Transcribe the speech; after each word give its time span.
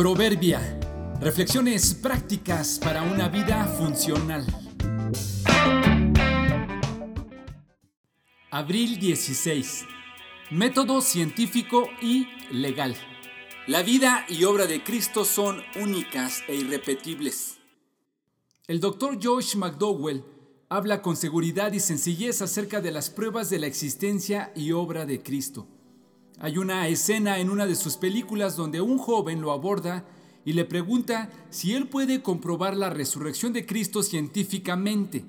Proverbia. 0.00 0.80
Reflexiones 1.20 1.92
prácticas 1.92 2.78
para 2.82 3.02
una 3.02 3.28
vida 3.28 3.66
funcional. 3.66 4.46
Abril 8.50 8.98
16. 8.98 9.84
Método 10.52 11.02
científico 11.02 11.90
y 12.00 12.26
legal. 12.50 12.96
La 13.66 13.82
vida 13.82 14.24
y 14.26 14.44
obra 14.44 14.64
de 14.64 14.82
Cristo 14.82 15.26
son 15.26 15.60
únicas 15.78 16.44
e 16.48 16.54
irrepetibles. 16.54 17.58
El 18.68 18.80
doctor 18.80 19.18
Josh 19.22 19.54
McDowell 19.56 20.24
habla 20.70 21.02
con 21.02 21.14
seguridad 21.14 21.74
y 21.74 21.80
sencillez 21.80 22.40
acerca 22.40 22.80
de 22.80 22.90
las 22.90 23.10
pruebas 23.10 23.50
de 23.50 23.58
la 23.58 23.66
existencia 23.66 24.50
y 24.56 24.72
obra 24.72 25.04
de 25.04 25.22
Cristo. 25.22 25.68
Hay 26.42 26.56
una 26.56 26.88
escena 26.88 27.38
en 27.38 27.50
una 27.50 27.66
de 27.66 27.74
sus 27.74 27.98
películas 27.98 28.56
donde 28.56 28.80
un 28.80 28.96
joven 28.96 29.42
lo 29.42 29.52
aborda 29.52 30.06
y 30.42 30.54
le 30.54 30.64
pregunta 30.64 31.30
si 31.50 31.74
él 31.74 31.86
puede 31.86 32.22
comprobar 32.22 32.74
la 32.78 32.88
resurrección 32.88 33.52
de 33.52 33.66
Cristo 33.66 34.02
científicamente, 34.02 35.22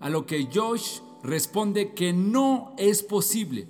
a 0.00 0.08
lo 0.08 0.24
que 0.24 0.48
Josh 0.52 1.00
responde 1.22 1.92
que 1.92 2.14
no 2.14 2.74
es 2.78 3.02
posible, 3.02 3.68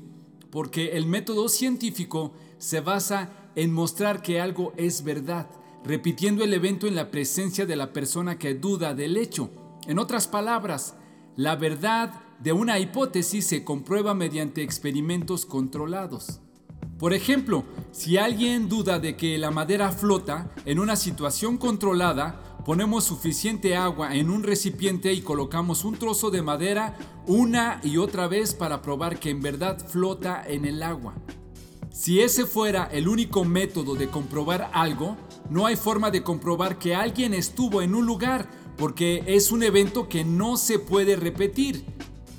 porque 0.50 0.92
el 0.92 1.06
método 1.06 1.48
científico 1.48 2.34
se 2.58 2.80
basa 2.80 3.32
en 3.56 3.72
mostrar 3.72 4.22
que 4.22 4.40
algo 4.40 4.72
es 4.76 5.02
verdad, 5.02 5.50
repitiendo 5.84 6.44
el 6.44 6.54
evento 6.54 6.86
en 6.86 6.94
la 6.94 7.10
presencia 7.10 7.66
de 7.66 7.74
la 7.74 7.92
persona 7.92 8.38
que 8.38 8.54
duda 8.54 8.94
del 8.94 9.16
hecho. 9.16 9.50
En 9.88 9.98
otras 9.98 10.28
palabras, 10.28 10.94
la 11.34 11.56
verdad 11.56 12.14
de 12.38 12.52
una 12.52 12.78
hipótesis 12.78 13.44
se 13.44 13.64
comprueba 13.64 14.14
mediante 14.14 14.62
experimentos 14.62 15.46
controlados. 15.46 16.40
Por 16.98 17.12
ejemplo, 17.12 17.64
si 17.92 18.16
alguien 18.16 18.70
duda 18.70 18.98
de 18.98 19.16
que 19.16 19.36
la 19.36 19.50
madera 19.50 19.92
flota 19.92 20.50
en 20.64 20.78
una 20.78 20.96
situación 20.96 21.58
controlada, 21.58 22.56
ponemos 22.64 23.04
suficiente 23.04 23.76
agua 23.76 24.14
en 24.14 24.30
un 24.30 24.42
recipiente 24.42 25.12
y 25.12 25.20
colocamos 25.20 25.84
un 25.84 25.96
trozo 25.96 26.30
de 26.30 26.40
madera 26.40 26.96
una 27.26 27.80
y 27.84 27.98
otra 27.98 28.28
vez 28.28 28.54
para 28.54 28.80
probar 28.80 29.20
que 29.20 29.28
en 29.28 29.42
verdad 29.42 29.78
flota 29.86 30.42
en 30.46 30.64
el 30.64 30.82
agua. 30.82 31.14
Si 31.92 32.20
ese 32.20 32.46
fuera 32.46 32.84
el 32.90 33.08
único 33.08 33.44
método 33.44 33.94
de 33.94 34.08
comprobar 34.08 34.70
algo, 34.72 35.18
no 35.50 35.66
hay 35.66 35.76
forma 35.76 36.10
de 36.10 36.22
comprobar 36.22 36.78
que 36.78 36.94
alguien 36.94 37.34
estuvo 37.34 37.82
en 37.82 37.94
un 37.94 38.06
lugar 38.06 38.48
porque 38.78 39.22
es 39.26 39.52
un 39.52 39.62
evento 39.62 40.08
que 40.08 40.24
no 40.24 40.56
se 40.56 40.78
puede 40.78 41.16
repetir. 41.16 41.84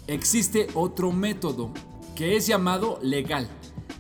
Existe 0.08 0.68
otro 0.74 1.12
método 1.12 1.72
que 2.16 2.36
es 2.36 2.48
llamado 2.48 3.00
legal 3.03 3.48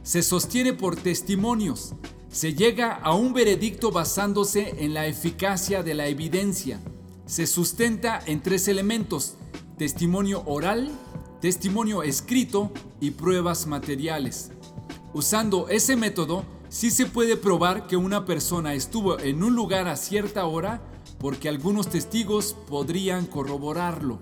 se 0.07 0.23
sostiene 0.23 0.71
por 0.71 0.95
testimonios. 0.95 1.91
Se 2.31 2.53
llega 2.53 2.93
a 2.93 3.13
un 3.13 3.33
veredicto 3.33 3.91
basándose 3.91 4.85
en 4.85 4.93
la 4.93 5.05
eficacia 5.05 5.83
de 5.83 5.95
la 5.95 6.07
evidencia. 6.07 6.79
Se 7.25 7.45
sustenta 7.45 8.21
en 8.25 8.41
tres 8.41 8.69
elementos, 8.69 9.33
testimonio 9.77 10.43
oral, 10.45 10.91
testimonio 11.41 12.03
escrito 12.03 12.71
y 13.01 13.11
pruebas 13.11 13.67
materiales. 13.67 14.51
Usando 15.13 15.67
ese 15.67 15.97
método, 15.97 16.45
sí 16.69 16.89
se 16.89 17.07
puede 17.07 17.35
probar 17.35 17.85
que 17.87 17.97
una 17.97 18.23
persona 18.23 18.75
estuvo 18.75 19.19
en 19.19 19.43
un 19.43 19.55
lugar 19.57 19.89
a 19.89 19.97
cierta 19.97 20.45
hora 20.45 20.81
porque 21.19 21.49
algunos 21.49 21.89
testigos 21.89 22.55
podrían 22.69 23.25
corroborarlo. 23.25 24.19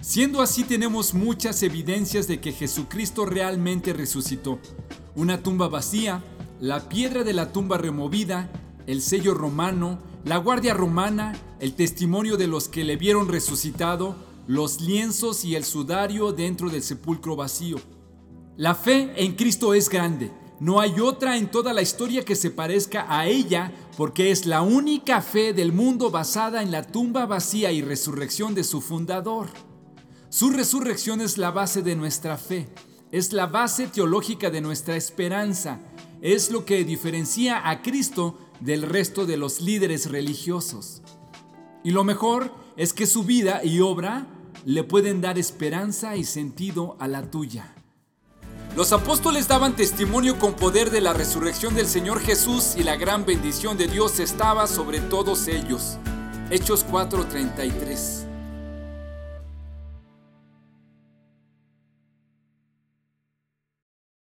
Siendo 0.00 0.42
así 0.42 0.62
tenemos 0.62 1.12
muchas 1.12 1.62
evidencias 1.64 2.28
de 2.28 2.40
que 2.40 2.52
Jesucristo 2.52 3.26
realmente 3.26 3.92
resucitó. 3.92 4.60
Una 5.16 5.42
tumba 5.42 5.68
vacía, 5.68 6.22
la 6.60 6.88
piedra 6.88 7.24
de 7.24 7.32
la 7.32 7.52
tumba 7.52 7.78
removida, 7.78 8.48
el 8.86 9.02
sello 9.02 9.34
romano, 9.34 9.98
la 10.24 10.36
guardia 10.36 10.72
romana, 10.72 11.36
el 11.58 11.74
testimonio 11.74 12.36
de 12.36 12.46
los 12.46 12.68
que 12.68 12.84
le 12.84 12.96
vieron 12.96 13.28
resucitado, 13.28 14.14
los 14.46 14.80
lienzos 14.80 15.44
y 15.44 15.56
el 15.56 15.64
sudario 15.64 16.32
dentro 16.32 16.70
del 16.70 16.82
sepulcro 16.82 17.34
vacío. 17.34 17.78
La 18.56 18.76
fe 18.76 19.12
en 19.16 19.34
Cristo 19.34 19.74
es 19.74 19.88
grande. 19.88 20.30
No 20.60 20.80
hay 20.80 21.00
otra 21.00 21.36
en 21.36 21.50
toda 21.50 21.72
la 21.72 21.82
historia 21.82 22.24
que 22.24 22.36
se 22.36 22.50
parezca 22.50 23.06
a 23.08 23.26
ella 23.26 23.72
porque 23.96 24.30
es 24.30 24.46
la 24.46 24.62
única 24.62 25.22
fe 25.22 25.52
del 25.52 25.72
mundo 25.72 26.10
basada 26.10 26.62
en 26.62 26.70
la 26.70 26.84
tumba 26.84 27.26
vacía 27.26 27.72
y 27.72 27.82
resurrección 27.82 28.54
de 28.54 28.64
su 28.64 28.80
fundador. 28.80 29.48
Su 30.30 30.50
resurrección 30.50 31.22
es 31.22 31.38
la 31.38 31.50
base 31.50 31.80
de 31.80 31.96
nuestra 31.96 32.36
fe, 32.36 32.68
es 33.12 33.32
la 33.32 33.46
base 33.46 33.86
teológica 33.86 34.50
de 34.50 34.60
nuestra 34.60 34.94
esperanza, 34.94 35.80
es 36.20 36.50
lo 36.50 36.66
que 36.66 36.84
diferencia 36.84 37.66
a 37.66 37.80
Cristo 37.80 38.38
del 38.60 38.82
resto 38.82 39.24
de 39.24 39.38
los 39.38 39.62
líderes 39.62 40.10
religiosos. 40.10 41.00
Y 41.82 41.92
lo 41.92 42.04
mejor 42.04 42.52
es 42.76 42.92
que 42.92 43.06
su 43.06 43.24
vida 43.24 43.64
y 43.64 43.80
obra 43.80 44.26
le 44.66 44.84
pueden 44.84 45.22
dar 45.22 45.38
esperanza 45.38 46.14
y 46.16 46.24
sentido 46.24 46.98
a 47.00 47.08
la 47.08 47.30
tuya. 47.30 47.74
Los 48.76 48.92
apóstoles 48.92 49.48
daban 49.48 49.76
testimonio 49.76 50.38
con 50.38 50.52
poder 50.52 50.90
de 50.90 51.00
la 51.00 51.14
resurrección 51.14 51.74
del 51.74 51.86
Señor 51.86 52.20
Jesús 52.20 52.74
y 52.76 52.82
la 52.82 52.96
gran 52.96 53.24
bendición 53.24 53.78
de 53.78 53.88
Dios 53.88 54.20
estaba 54.20 54.66
sobre 54.66 55.00
todos 55.00 55.48
ellos. 55.48 55.96
Hechos 56.50 56.84
4:33 56.84 58.27